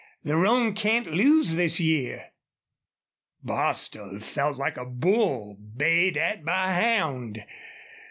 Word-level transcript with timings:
The 0.23 0.35
roan 0.35 0.73
can't 0.73 1.05
lose 1.11 1.53
this 1.53 1.79
year." 1.79 2.29
Bostil 3.43 4.19
felt 4.19 4.57
like 4.57 4.75
a 4.77 4.85
bull 4.87 5.53
bayed 5.77 6.17
at 6.17 6.43
by 6.43 6.71
a 6.71 6.73
hound. 6.97 7.43